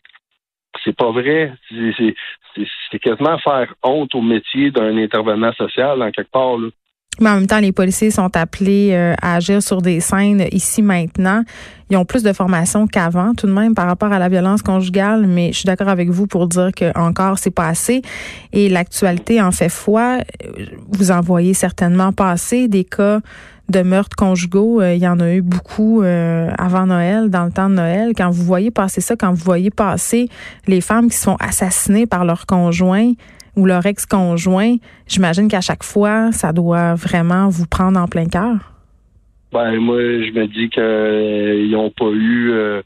C'est 0.84 0.96
pas 0.96 1.12
vrai. 1.12 1.54
C'est 1.72 3.00
quasiment 3.00 3.38
faire 3.40 3.74
honte 3.84 4.16
au 4.16 4.22
métier 4.22 4.72
d'un 4.72 4.98
intervenant 4.98 5.54
social 5.54 6.02
en 6.02 6.12
quelque 6.12 6.32
part. 6.32 6.58
Là. 6.58 6.70
Mais 7.20 7.30
en 7.30 7.36
même 7.36 7.48
temps, 7.48 7.60
les 7.60 7.72
policiers 7.72 8.12
sont 8.12 8.36
appelés 8.36 8.92
euh, 8.94 9.14
à 9.22 9.36
agir 9.36 9.62
sur 9.62 9.82
des 9.82 10.00
scènes 10.00 10.46
ici 10.52 10.82
maintenant. 10.82 11.44
Ils 11.90 11.98
ont 11.98 12.06
plus 12.06 12.24
de 12.24 12.32
formation 12.34 12.86
qu'avant, 12.88 13.34
tout 13.34 13.48
de 13.48 13.52
même, 13.52 13.74
par 13.74 13.88
rapport 13.88 14.12
à 14.12 14.20
la 14.20 14.30
violence 14.30 14.62
conjugale. 14.62 15.26
Mais 15.28 15.52
je 15.52 15.60
suis 15.60 15.66
d'accord 15.66 15.90
avec 15.90 16.10
vous 16.10 16.28
pour 16.28 16.48
dire 16.48 16.72
que 16.76 16.98
encore 16.98 17.40
c'est 17.40 17.52
pas 17.52 17.68
assez. 17.68 18.02
Et 18.54 18.70
l'actualité 18.70 19.42
en 19.42 19.52
fait 19.52 19.70
foi. 19.70 20.20
Vous 20.90 21.12
en 21.12 21.22
voyez 21.22 21.54
certainement 21.54 22.14
passer 22.14 22.68
des 22.68 22.84
cas 22.84 23.22
de 23.70 23.82
meurtres 23.82 24.16
conjugaux. 24.16 24.82
Euh, 24.82 24.96
il 24.96 25.02
y 25.02 25.08
en 25.08 25.20
a 25.20 25.32
eu 25.32 25.42
beaucoup 25.42 26.02
euh, 26.02 26.50
avant 26.58 26.86
Noël, 26.86 27.30
dans 27.30 27.46
le 27.46 27.52
temps 27.52 27.70
de 27.70 27.76
Noël. 27.76 28.14
Quand 28.16 28.30
vous 28.30 28.44
voyez 28.44 28.72
passer 28.72 29.02
ça, 29.02 29.16
quand 29.16 29.32
vous 29.32 29.44
voyez 29.44 29.70
passer 29.70 30.28
les 30.68 30.82
femmes 30.82 31.10
qui 31.10 31.18
sont 31.18 31.38
assassinées 31.40 32.08
par 32.08 32.26
leurs 32.26 32.46
conjoints 32.46 33.14
ou 33.56 33.66
leur 33.66 33.86
ex-conjoint, 33.86 34.76
j'imagine 35.08 35.48
qu'à 35.48 35.62
chaque 35.62 35.84
fois, 35.84 36.32
ça 36.32 36.54
doit 36.54 36.96
vraiment 36.96 37.50
vous 37.50 37.68
prendre 37.68 38.00
en 38.00 38.08
plein 38.08 38.26
cœur? 38.26 38.74
Ben 39.52 39.78
moi, 39.78 39.98
je 39.98 40.32
me 40.32 40.48
dis 40.48 40.70
qu'ils 40.70 40.84
euh, 40.84 41.68
n'ont 41.72 41.90
pas 41.90 42.12
eu 42.12 42.82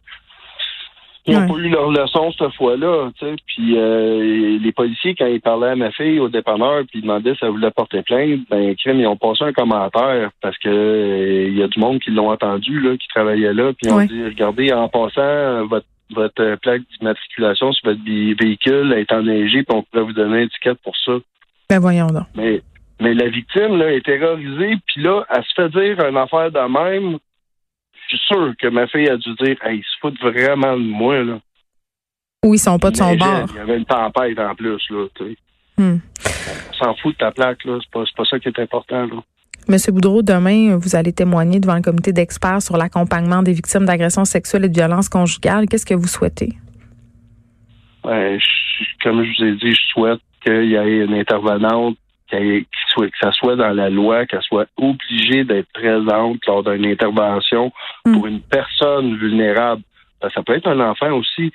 ils 1.26 1.40
n'ont 1.40 1.48
pas 1.48 1.58
eu 1.58 1.70
leur 1.70 1.90
leçon 1.90 2.32
cette 2.38 2.54
fois-là, 2.56 3.10
tu 3.18 3.26
sais. 3.26 3.36
Puis 3.48 3.78
euh, 3.78 4.60
les 4.60 4.72
policiers, 4.74 5.16
quand 5.16 5.26
ils 5.26 5.40
parlaient 5.40 5.70
à 5.70 5.76
ma 5.76 5.92
fille 5.92 6.20
au 6.20 6.28
dépanneur, 6.28 6.82
puis 6.90 7.00
ils 7.00 7.02
demandaient 7.02 7.34
si 7.36 7.46
elle 7.46 7.52
voulait 7.52 7.72
porter 7.72 8.02
plainte, 8.02 8.42
ben 8.50 8.76
crime, 8.76 9.00
ils 9.00 9.08
ont 9.08 9.16
passé 9.16 9.46
un 9.46 9.54
commentaire 9.54 10.32
parce 10.42 10.58
que 10.58 10.68
euh, 10.68 11.48
il 11.48 11.58
y 11.58 11.64
a 11.64 11.68
du 11.68 11.80
monde 11.80 12.00
qui 12.00 12.12
l'ont 12.12 12.30
entendu, 12.30 12.82
là, 12.82 12.98
qui 12.98 13.08
travaillait 13.08 13.54
là, 13.54 13.72
puis 13.72 13.90
ils 13.90 13.94
ont 13.94 14.06
dit 14.06 14.24
regardez, 14.26 14.74
en 14.74 14.90
passant, 14.90 15.66
votre 15.68 15.86
votre 16.12 16.56
plaque 16.56 16.82
d'immatriculation 16.92 17.72
sur 17.74 17.92
votre 17.92 18.04
véhicule 18.04 18.94
est 18.94 19.12
enneigée, 19.12 19.64
puis 19.64 19.76
on 19.76 19.84
pourrait 19.84 20.04
vous 20.04 20.14
donner 20.14 20.40
une 20.40 20.48
étiquette 20.48 20.80
pour 20.84 20.96
ça. 20.98 21.14
Ben 21.70 21.80
voyons 21.80 22.08
donc. 22.08 22.26
Mais 22.36 22.62
mais 23.00 23.14
la 23.14 23.30
victime 23.30 23.78
là, 23.78 23.92
est 23.92 24.06
terrorisée, 24.06 24.78
puis 24.86 25.02
là, 25.02 25.26
elle 25.30 25.44
se 25.44 25.54
fait 25.56 25.70
dire 25.70 26.06
une 26.06 26.18
affaire 26.18 26.52
de 26.52 26.60
même 26.60 27.18
je 28.14 28.18
suis 28.18 28.28
sûr 28.28 28.54
que 28.60 28.68
ma 28.68 28.88
fille 28.88 29.10
a 29.10 29.18
dû 29.18 29.34
dire 29.36 29.58
Hey, 29.64 29.80
ils 29.80 29.84
se 29.84 30.00
foutent 30.02 30.20
vraiment 30.20 30.74
de 30.74 30.84
moi. 30.84 31.24
Là. 31.24 31.40
Ou 32.44 32.54
ils 32.54 32.60
sont 32.60 32.78
pas 32.78 32.92
de 32.92 32.98
son 32.98 33.16
bord. 33.16 33.46
Il 33.50 33.56
y 33.56 33.60
avait 33.60 33.78
une 33.78 33.86
tempête 33.86 34.40
en 34.40 34.56
plus. 34.56 34.80
Là, 34.90 35.06
hmm. 35.78 36.00
On 36.70 36.74
s'en 36.74 36.96
fout 36.96 37.14
de 37.14 37.18
ta 37.18 37.32
plaque. 37.32 37.64
là. 37.66 37.80
C'est 37.82 37.92
pas, 37.92 38.04
pas 38.16 38.26
ça 38.26 38.40
qui 38.40 38.50
est 38.50 38.60
important. 38.60 39.06
Là. 39.06 39.24
Monsieur 39.70 39.92
Boudreau, 39.94 40.22
demain, 40.22 40.76
vous 40.78 40.96
allez 40.96 41.14
témoigner 41.14 41.60
devant 41.60 41.76
le 41.76 41.82
comité 41.82 42.12
d'experts 42.12 42.62
sur 42.62 42.76
l'accompagnement 42.78 43.42
des 43.44 43.54
victimes 43.54 43.86
d'agressions 43.86 44.26
sexuelles 44.26 44.66
et 44.66 44.70
de 44.70 44.74
violences 44.74 45.08
conjugales. 45.10 45.68
Qu'est-ce 45.70 45.86
que 45.86 45.94
vous 45.94 46.08
souhaitez? 46.08 46.50
Ben, 48.04 48.38
comme 49.02 49.24
je 49.24 49.30
vous 49.38 49.46
ai 49.50 49.56
dit, 49.56 49.72
je 49.72 49.82
souhaite 49.94 50.20
qu'il 50.44 50.66
y 50.66 50.76
ait 50.76 51.06
une 51.06 51.14
intervenante 51.14 51.96
qu'elle 52.30 52.66
soit, 52.92 53.08
que 53.08 53.18
ça 53.22 53.32
soit 53.32 53.56
dans 53.56 53.72
la 53.74 53.90
loi, 53.90 54.26
qu'elle 54.26 54.42
soit 54.42 54.68
obligée 54.76 55.46
d'être 55.46 55.72
présente 55.74 56.40
lors 56.46 56.64
d'une 56.64 56.86
intervention 56.86 57.72
Mm. 58.06 58.14
pour 58.14 58.28
une 58.28 58.42
personne 58.42 59.16
vulnérable. 59.18 59.82
Ben, 60.22 60.30
ça 60.36 60.44
peut 60.44 60.56
être 60.58 60.68
un 60.68 60.80
enfant 60.82 61.12
aussi. 61.14 61.54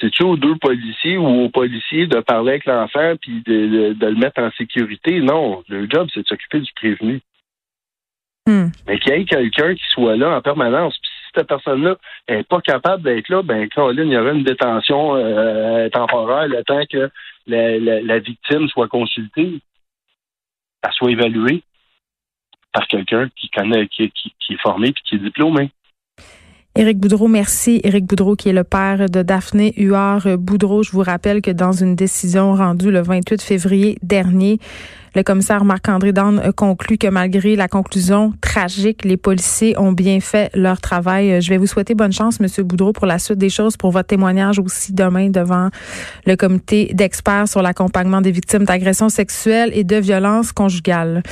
C'est-tu 0.00 0.22
aux 0.22 0.36
deux 0.36 0.54
policiers 0.56 1.16
ou 1.16 1.26
aux 1.26 1.48
policiers 1.48 2.06
de 2.06 2.20
parler 2.20 2.50
avec 2.50 2.66
l'enfant 2.66 3.14
puis 3.20 3.42
de, 3.44 3.66
de- 3.66 3.92
de 3.94 4.06
le 4.06 4.14
mettre 4.14 4.40
en 4.40 4.50
sécurité? 4.56 5.18
Non. 5.20 5.64
Le 5.68 5.88
job, 5.90 6.06
c'est 6.14 6.22
de 6.22 6.26
s'occuper 6.28 6.60
du 6.60 6.70
prévenu. 6.76 7.20
Hmm. 8.48 8.68
Mais 8.86 8.98
qu'il 8.98 9.12
y 9.12 9.16
ait 9.16 9.24
quelqu'un 9.26 9.74
qui 9.74 9.84
soit 9.90 10.16
là 10.16 10.34
en 10.36 10.40
permanence. 10.40 10.96
Puis 10.98 11.10
si 11.10 11.30
cette 11.34 11.48
personne-là 11.48 11.96
n'est 12.30 12.44
pas 12.44 12.62
capable 12.62 13.02
d'être 13.02 13.28
là, 13.28 13.42
ben 13.42 13.68
Caroline, 13.68 14.06
il 14.08 14.14
y 14.14 14.16
aurait 14.16 14.34
une 14.34 14.42
détention 14.42 15.16
euh, 15.16 15.90
temporaire 15.90 16.48
le 16.48 16.64
temps 16.64 16.82
que 16.90 17.10
la, 17.46 17.78
la- 17.78 18.00
la 18.00 18.18
victime 18.20 18.66
soit 18.68 18.88
consultée, 18.88 19.60
elle 20.82 20.92
soit 20.92 21.10
évaluée 21.10 21.62
par 22.72 22.86
quelqu'un 22.86 23.28
qui 23.36 23.50
connaît, 23.50 23.86
qui, 23.88 24.10
qui- 24.12 24.32
qui 24.40 24.54
est 24.54 24.60
formé 24.62 24.92
puis 24.92 25.02
qui 25.04 25.14
est 25.16 25.18
diplômé. 25.18 25.70
Éric 26.78 26.98
Boudreau, 27.00 27.26
merci. 27.26 27.80
Éric 27.82 28.06
Boudreau, 28.06 28.36
qui 28.36 28.50
est 28.50 28.52
le 28.52 28.62
père 28.62 29.10
de 29.10 29.22
Daphné 29.22 29.74
Huard 29.76 30.38
Boudreau. 30.38 30.84
Je 30.84 30.92
vous 30.92 31.02
rappelle 31.02 31.42
que 31.42 31.50
dans 31.50 31.72
une 31.72 31.96
décision 31.96 32.54
rendue 32.54 32.92
le 32.92 33.02
28 33.02 33.42
février 33.42 33.98
dernier, 34.04 34.60
le 35.16 35.24
commissaire 35.24 35.64
Marc-André 35.64 36.12
Dan 36.12 36.38
a 36.38 36.52
conclu 36.52 36.96
que 36.96 37.08
malgré 37.08 37.56
la 37.56 37.66
conclusion 37.66 38.32
tragique, 38.40 39.04
les 39.04 39.16
policiers 39.16 39.76
ont 39.76 39.90
bien 39.90 40.20
fait 40.20 40.52
leur 40.54 40.80
travail. 40.80 41.42
Je 41.42 41.48
vais 41.48 41.58
vous 41.58 41.66
souhaiter 41.66 41.96
bonne 41.96 42.12
chance, 42.12 42.38
Monsieur 42.38 42.62
Boudreau, 42.62 42.92
pour 42.92 43.06
la 43.06 43.18
suite 43.18 43.38
des 43.38 43.50
choses, 43.50 43.76
pour 43.76 43.90
votre 43.90 44.06
témoignage 44.06 44.60
aussi 44.60 44.92
demain 44.92 45.30
devant 45.30 45.70
le 46.26 46.36
comité 46.36 46.92
d'experts 46.94 47.48
sur 47.48 47.60
l'accompagnement 47.60 48.20
des 48.20 48.30
victimes 48.30 48.62
d'agressions 48.62 49.08
sexuelles 49.08 49.72
et 49.74 49.82
de 49.82 49.96
violences 49.96 50.52
conjugales. 50.52 51.24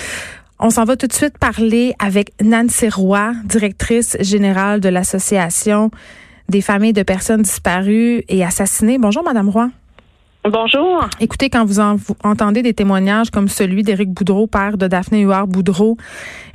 On 0.58 0.70
s'en 0.70 0.84
va 0.84 0.96
tout 0.96 1.06
de 1.06 1.12
suite 1.12 1.36
parler 1.38 1.94
avec 1.98 2.32
Nancy 2.42 2.88
Roy, 2.88 3.32
directrice 3.44 4.16
générale 4.20 4.80
de 4.80 4.88
l'Association 4.88 5.90
des 6.48 6.60
familles 6.60 6.92
de 6.94 7.02
personnes 7.02 7.42
disparues 7.42 8.22
et 8.28 8.44
assassinées. 8.44 8.98
Bonjour, 8.98 9.22
Madame 9.24 9.48
Roy. 9.48 9.68
Bonjour. 10.48 11.04
Écoutez, 11.20 11.50
quand 11.50 11.64
vous, 11.64 11.80
en- 11.80 11.96
vous 11.96 12.14
entendez 12.22 12.62
des 12.62 12.72
témoignages 12.72 13.30
comme 13.30 13.48
celui 13.48 13.82
d'Éric 13.82 14.10
Boudreau, 14.10 14.46
père 14.46 14.78
de 14.78 14.86
Daphné 14.86 15.22
Huard 15.22 15.48
Boudreau, 15.48 15.96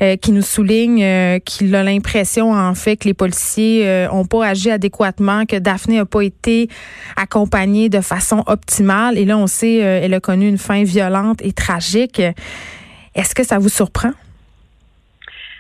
euh, 0.02 0.16
qui 0.16 0.32
nous 0.32 0.42
souligne 0.42 1.04
euh, 1.04 1.40
qu'il 1.40 1.76
a 1.76 1.84
l'impression, 1.84 2.54
en 2.54 2.74
fait, 2.74 2.96
que 2.96 3.10
les 3.10 3.14
policiers 3.14 3.86
euh, 3.86 4.08
ont 4.12 4.24
pas 4.26 4.46
agi 4.48 4.72
adéquatement, 4.72 5.46
que 5.46 5.58
Daphné 5.58 6.00
a 6.00 6.06
pas 6.06 6.22
été 6.22 6.70
accompagnée 7.18 7.90
de 7.90 8.00
façon 8.00 8.44
optimale. 8.48 9.18
Et 9.18 9.26
là, 9.26 9.38
on 9.38 9.48
sait, 9.48 9.84
euh, 9.84 10.00
elle 10.02 10.14
a 10.14 10.22
connu 10.22 10.48
une 10.48 10.58
fin 10.58 10.84
violente 10.86 11.42
et 11.44 11.52
tragique. 11.52 12.22
Est-ce 13.16 13.36
que 13.36 13.44
ça 13.44 13.60
vous 13.60 13.70
surprend? 13.70 14.12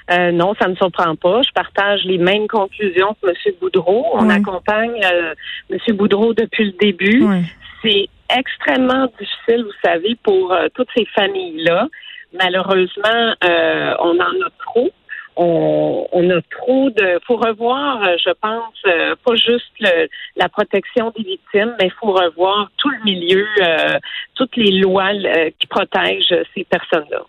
Euh, 0.10 0.31
non, 0.31 0.53
ça 0.60 0.65
ne 0.65 0.72
me 0.72 0.75
surprend 0.75 1.15
pas. 1.15 1.41
Je 1.43 1.51
partage 1.51 2.01
les 2.03 2.17
mêmes 2.17 2.48
conclusions 2.48 3.15
que 3.22 3.29
M. 3.29 3.36
Boudreau. 3.62 4.05
On 4.13 4.29
accompagne 4.29 5.00
euh, 5.05 5.34
M. 5.70 5.96
Boudreau 5.96 6.34
depuis 6.34 6.65
le 6.65 6.72
début. 6.74 7.24
Oui. 7.24 7.43
C'est 7.81 8.08
extrêmement 8.38 9.08
difficile, 9.20 9.63
vous 9.63 9.79
savez, 9.84 10.15
pour 10.24 10.51
euh, 10.53 10.67
toutes 10.75 10.89
ces 10.96 11.05
familles-là. 11.15 11.88
Malheureusement, 12.34 13.36
euh, 13.43 13.93
on 14.00 14.17
en 14.20 14.46
a 14.46 14.50
trop. 14.65 14.89
On, 15.38 16.08
on 16.12 16.29
a 16.29 16.41
trop 16.60 16.89
de. 16.89 17.20
faut 17.25 17.38
revoir, 17.38 18.03
euh, 18.03 18.15
je 18.24 18.31
pense, 18.41 18.74
euh, 18.88 19.15
pas 19.25 19.36
juste 19.36 19.72
le- 19.79 20.08
la 20.36 20.50
protection 20.50 21.12
des 21.17 21.24
victimes, 21.24 21.74
mais 21.79 21.86
il 21.88 21.93
faut 22.00 22.12
revoir 22.12 22.70
tout 22.77 22.89
le 22.89 23.03
milieu, 23.05 23.48
euh, 23.62 23.98
toutes 24.36 24.55
les 24.58 24.72
lois 24.81 25.12
euh, 25.13 25.50
qui 25.58 25.67
protègent 25.67 26.36
ces 26.53 26.65
personnes-là. 26.65 27.22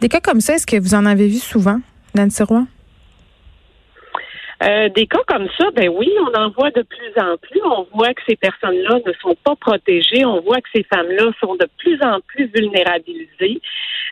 Des 0.00 0.08
cas 0.08 0.20
comme 0.20 0.40
ça, 0.40 0.54
est-ce 0.54 0.66
que 0.66 0.76
vous 0.80 0.94
en 0.94 1.04
avez 1.06 1.26
vu 1.26 1.38
souvent, 1.38 1.80
Nancy 2.14 2.42
Roy? 2.42 2.64
Euh, 4.62 4.88
des 4.88 5.06
cas 5.06 5.20
comme 5.28 5.46
ça, 5.56 5.66
ben 5.76 5.88
oui, 5.88 6.10
on 6.20 6.36
en 6.36 6.50
voit 6.50 6.70
de 6.72 6.82
plus 6.82 7.12
en 7.22 7.36
plus. 7.36 7.60
On 7.64 7.86
voit 7.94 8.12
que 8.12 8.20
ces 8.28 8.34
personnes-là 8.34 8.98
ne 9.06 9.12
sont 9.22 9.36
pas 9.44 9.54
protégées. 9.54 10.24
On 10.24 10.40
voit 10.40 10.56
que 10.60 10.68
ces 10.74 10.82
femmes-là 10.92 11.30
sont 11.40 11.54
de 11.54 11.68
plus 11.78 11.96
en 12.02 12.18
plus 12.26 12.50
vulnérabilisées. 12.54 13.60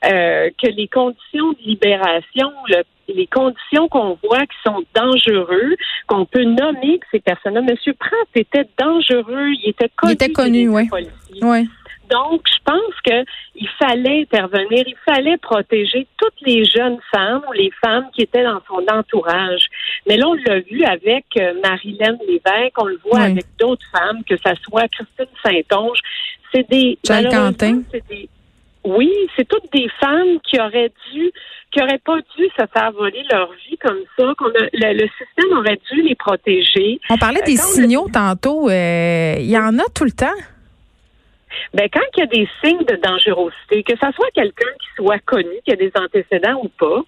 Euh, 0.04 0.50
que 0.62 0.68
les 0.68 0.86
conditions 0.88 1.52
de 1.52 1.58
libération, 1.64 2.52
le- 2.68 2.84
les 3.12 3.26
conditions 3.26 3.88
qu'on 3.88 4.18
voit 4.22 4.42
qui 4.46 4.56
sont 4.64 4.84
dangereux, 4.94 5.74
qu'on 6.06 6.26
peut 6.26 6.44
nommer 6.44 6.98
que 7.00 7.06
ces 7.10 7.20
personnes-là, 7.20 7.62
Monsieur 7.62 7.94
Pratt 7.94 8.12
était 8.34 8.68
dangereux, 8.78 9.48
il 9.64 9.70
était 9.70 9.88
connu. 9.96 10.12
était 10.12 10.32
connu, 10.32 10.62
des 10.64 10.68
ouais. 10.68 10.86
policiers. 10.86 11.40
Oui. 11.42 11.68
Donc, 12.10 12.42
je 12.46 12.58
pense 12.64 12.94
que 13.04 13.24
il 13.54 13.68
fallait 13.78 14.22
intervenir, 14.22 14.84
il 14.86 14.96
fallait 15.04 15.36
protéger 15.38 16.06
toutes 16.18 16.40
les 16.46 16.64
jeunes 16.64 16.98
femmes 17.14 17.42
ou 17.48 17.52
les 17.52 17.70
femmes 17.84 18.06
qui 18.14 18.22
étaient 18.22 18.44
dans 18.44 18.60
son 18.68 18.82
entourage. 18.92 19.66
Mais 20.06 20.16
là, 20.16 20.26
on 20.28 20.34
l'a 20.34 20.60
vu 20.60 20.82
avec 20.84 21.24
euh, 21.38 21.54
Marilyn 21.62 22.16
Lévesque, 22.28 22.74
on 22.78 22.84
le 22.86 22.98
voit 23.04 23.20
Oui. 23.20 23.32
avec 23.32 23.44
d'autres 23.58 23.86
femmes, 23.90 24.22
que 24.28 24.36
ça 24.44 24.54
soit 24.62 24.88
Christine 24.88 25.26
Saint-Onge. 25.44 25.98
C'est 26.54 26.68
des 26.70 26.98
Quentin. 27.06 27.82
c'est 27.90 28.06
des 28.08 28.28
oui, 28.84 29.12
c'est 29.36 29.48
toutes 29.48 29.72
des 29.72 29.88
femmes 30.00 30.38
qui 30.48 30.60
auraient 30.60 30.92
dû, 31.12 31.32
qui 31.72 31.82
auraient 31.82 32.00
pas 32.04 32.18
dû 32.38 32.44
se 32.56 32.64
faire 32.72 32.92
voler 32.92 33.24
leur 33.32 33.50
vie 33.68 33.76
comme 33.78 33.98
ça. 34.16 34.32
Qu'on 34.38 34.46
le, 34.46 34.68
le 34.72 35.08
système 35.18 35.58
aurait 35.58 35.80
dû 35.90 36.02
les 36.02 36.14
protéger. 36.14 37.00
On 37.10 37.16
parlait 37.18 37.42
des 37.42 37.54
Euh, 37.58 37.62
quand 37.62 37.68
a- 37.68 37.72
signaux 37.82 38.08
tantôt. 38.12 38.70
euh, 38.70 39.34
Il 39.40 39.50
y 39.50 39.58
en 39.58 39.76
a 39.80 39.84
tout 39.92 40.04
le 40.04 40.12
temps. 40.12 40.26
Ben, 41.74 41.88
quand 41.92 42.00
il 42.16 42.20
y 42.20 42.22
a 42.22 42.26
des 42.26 42.48
signes 42.62 42.84
de 42.84 42.96
dangerosité, 42.96 43.82
que 43.82 43.96
ça 43.98 44.12
soit 44.12 44.30
quelqu'un 44.34 44.70
qui 44.80 44.88
soit 44.96 45.18
connu, 45.20 45.50
qui 45.64 45.72
a 45.72 45.76
des 45.76 45.92
antécédents 45.94 46.60
ou 46.62 46.68
pas, 46.68 47.02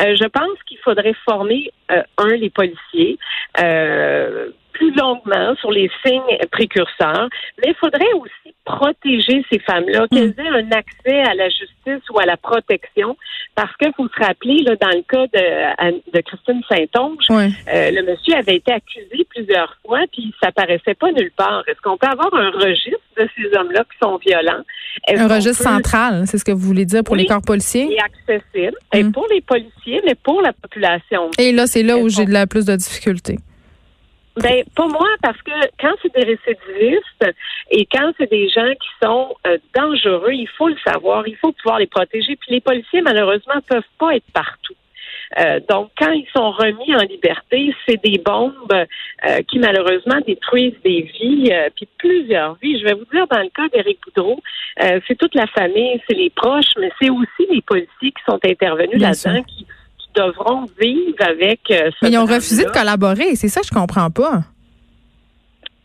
euh, 0.00 0.16
je 0.16 0.26
pense 0.28 0.62
qu'il 0.66 0.78
faudrait 0.78 1.14
former, 1.24 1.70
euh, 1.90 2.02
un, 2.18 2.36
les 2.36 2.50
policiers, 2.50 3.18
euh, 3.60 4.50
plus 4.72 4.94
longuement 4.94 5.54
sur 5.56 5.70
les 5.70 5.90
signes 6.04 6.38
précurseurs, 6.50 7.28
mais 7.58 7.72
il 7.72 7.74
faudrait 7.74 8.12
aussi 8.14 8.54
protéger 8.64 9.44
ces 9.50 9.58
femmes-là, 9.58 10.06
qu'elles 10.08 10.34
aient 10.38 10.48
un 10.48 10.70
accès 10.72 11.20
à 11.22 11.34
la 11.34 11.48
justice 11.48 12.08
ou 12.10 12.18
à 12.18 12.24
la 12.24 12.36
protection, 12.36 13.16
parce 13.54 13.74
qu'il 13.76 13.92
faut 13.94 14.08
se 14.08 14.24
rappeler, 14.24 14.58
là, 14.62 14.76
dans 14.76 14.88
le 14.88 15.02
cas 15.02 15.26
de, 15.26 16.16
de 16.16 16.20
Christine 16.22 16.62
Saint-Onge, 16.68 17.24
Oui. 17.28 17.52
euh, 17.74 17.90
le 17.90 18.02
monsieur 18.10 18.34
avait 18.36 18.56
été 18.56 18.72
accusé 18.72 19.26
plusieurs 19.28 19.76
fois, 19.84 20.00
puis 20.12 20.32
ça 20.42 20.50
paraissait 20.52 20.94
pas 20.94 21.10
nulle 21.12 21.32
part. 21.36 21.62
Est-ce 21.66 21.80
qu'on 21.82 21.98
peut 21.98 22.06
avoir 22.06 22.32
un 22.34 22.50
registre 22.50 22.99
de 23.16 23.28
ces 23.36 23.56
hommes-là 23.56 23.84
qui 23.84 23.98
sont 24.02 24.16
violents? 24.18 24.62
Un 25.08 25.28
registre 25.28 25.62
peut- 25.64 25.70
central, 25.70 26.24
c'est 26.26 26.38
ce 26.38 26.44
que 26.44 26.52
vous 26.52 26.66
voulez 26.66 26.84
dire 26.84 27.02
pour 27.04 27.14
Oui. 27.14 27.20
les 27.22 27.26
corps 27.26 27.42
policiers? 27.42 27.88
et 27.92 27.98
accessible, 28.00 28.76
et 28.94 29.02
Mm. 29.02 29.12
pour 29.12 29.26
les 29.30 29.40
policiers, 29.40 30.00
mais 30.04 30.14
pour 30.14 30.42
la 30.42 30.52
population. 30.52 31.30
Et 31.38 31.52
là, 31.52 31.66
c'est 31.66 31.82
là 31.82 31.96
où 31.98 32.08
j'ai 32.08 32.24
de 32.24 32.32
la 32.32 32.46
plus 32.46 32.66
de 32.66 32.74
difficultés. 32.76 33.38
Ben, 34.36 34.62
pas 34.76 34.86
moi, 34.86 35.08
parce 35.22 35.36
que 35.42 35.50
quand 35.80 35.92
c'est 36.00 36.14
des 36.14 36.24
récidivistes 36.24 37.34
et 37.70 37.84
quand 37.92 38.12
c'est 38.16 38.30
des 38.30 38.48
gens 38.48 38.70
qui 38.80 38.88
sont 39.02 39.34
euh, 39.46 39.58
dangereux, 39.74 40.32
il 40.32 40.48
faut 40.56 40.68
le 40.68 40.76
savoir, 40.86 41.26
il 41.26 41.36
faut 41.36 41.52
pouvoir 41.52 41.78
les 41.80 41.88
protéger. 41.88 42.36
Puis 42.36 42.52
les 42.54 42.60
policiers, 42.60 43.02
malheureusement, 43.02 43.54
peuvent 43.68 43.82
pas 43.98 44.14
être 44.14 44.30
partout. 44.32 44.74
Euh, 45.38 45.60
donc, 45.68 45.90
quand 45.98 46.10
ils 46.10 46.26
sont 46.34 46.50
remis 46.50 46.94
en 46.94 47.02
liberté, 47.02 47.72
c'est 47.86 48.02
des 48.02 48.18
bombes 48.18 48.72
euh, 48.72 49.42
qui 49.48 49.58
malheureusement 49.58 50.18
détruisent 50.26 50.80
des 50.84 51.02
vies, 51.02 51.50
euh, 51.52 51.68
puis 51.74 51.88
plusieurs 51.98 52.56
vies. 52.60 52.80
Je 52.80 52.84
vais 52.84 52.94
vous 52.94 53.04
dire, 53.12 53.26
dans 53.28 53.38
le 53.38 53.50
cas 53.50 53.68
d'Éric 53.72 53.98
Boudreau, 54.04 54.40
euh, 54.82 55.00
c'est 55.06 55.16
toute 55.16 55.34
la 55.34 55.46
famille, 55.46 56.00
c'est 56.08 56.16
les 56.16 56.30
proches, 56.30 56.72
mais 56.80 56.90
c'est 57.00 57.10
aussi 57.10 57.46
les 57.50 57.62
policiers 57.62 58.10
qui 58.10 58.22
sont 58.28 58.40
intervenus 58.44 59.00
là-dedans, 59.00 59.42
qui, 59.44 59.66
qui 59.98 60.08
devront 60.14 60.66
vivre 60.80 61.16
avec 61.20 61.60
euh, 61.70 61.90
ce 61.90 62.06
Mais 62.06 62.10
ils 62.10 62.18
ont 62.18 62.26
refusé 62.26 62.64
de 62.64 62.70
collaborer. 62.70 63.36
C'est 63.36 63.48
ça 63.48 63.60
que 63.60 63.66
je 63.66 63.72
comprends 63.72 64.10
pas. 64.10 64.42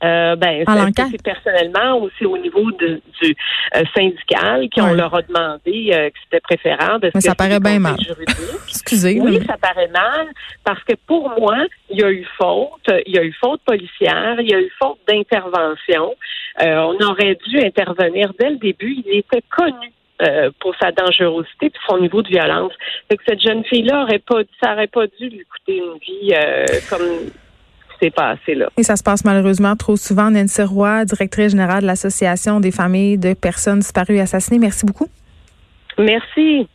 Euh, 0.03 0.35
ben, 0.35 0.63
En 0.67 0.91
c'est- 0.93 1.23
personnellement 1.23 1.99
aussi 2.01 2.25
au 2.25 2.37
niveau 2.37 2.69
de- 2.71 3.01
du 3.21 3.35
euh, 3.75 3.83
syndical 3.95 4.67
qui 4.69 4.81
on 4.81 4.89
Ouais. 4.91 4.95
leur 4.97 5.13
a 5.15 5.21
demandé 5.21 5.89
euh, 5.93 6.09
que 6.09 6.15
c'était 6.23 6.41
préférable. 6.41 7.11
Mais 7.15 7.21
ça 7.21 7.33
paraît 7.33 7.59
bien 7.61 7.79
mal. 7.79 7.95
Excusez. 8.67 9.19
Oui, 9.21 9.39
ça 9.47 9.55
paraît 9.57 9.87
mal 9.87 10.27
parce 10.65 10.83
que 10.83 10.93
pour 11.07 11.29
moi, 11.39 11.57
il 11.89 11.99
y 11.99 12.03
a 12.03 12.11
eu 12.11 12.25
faute, 12.37 12.89
il 13.07 13.15
y 13.15 13.17
a 13.17 13.23
eu 13.23 13.33
faute 13.39 13.61
policière, 13.65 14.35
il 14.39 14.49
y 14.51 14.53
a 14.53 14.59
eu 14.59 14.71
faute 14.79 14.99
d'intervention. 15.07 16.13
Euh, 16.61 16.75
on 16.77 16.97
aurait 17.09 17.37
dû 17.47 17.59
intervenir 17.59 18.31
dès 18.39 18.49
le 18.49 18.57
début. 18.57 18.95
Il 19.05 19.17
était 19.17 19.43
connu. 19.49 19.91
euh, 20.21 20.49
pour 20.61 20.73
sa 20.81 20.93
dangerosité 20.93 21.65
et 21.65 21.71
son 21.89 21.97
niveau 21.99 22.21
de 22.21 22.29
violence. 22.29 22.71
Fait 23.09 23.17
que 23.17 23.23
cette 23.27 23.41
jeune 23.41 23.65
fille-là 23.65 24.03
aurait 24.03 24.19
pas, 24.19 24.43
ça 24.63 24.71
aurait 24.71 24.87
pas 24.87 25.07
dû 25.07 25.27
lui 25.27 25.43
coûter 25.43 25.75
une 25.75 25.97
vie 25.99 26.33
euh, 26.33 26.63
comme 26.89 27.01
s'est 27.99 28.11
passé 28.11 28.55
là. 28.55 28.69
Et 28.77 28.83
ça 28.83 28.95
se 28.95 29.03
passe 29.03 29.23
malheureusement 29.25 29.75
trop 29.75 29.95
souvent. 29.95 30.31
Nancy 30.31 30.61
Roy, 30.61 31.05
directrice 31.05 31.51
générale 31.51 31.81
de 31.81 31.87
l'Association 31.87 32.59
des 32.59 32.71
familles 32.71 33.17
de 33.17 33.33
personnes 33.33 33.79
disparues 33.79 34.17
et 34.17 34.21
assassinées. 34.21 34.59
Merci 34.59 34.85
beaucoup. 34.85 35.07
Merci. 35.97 36.67